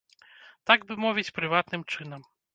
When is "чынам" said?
1.93-2.27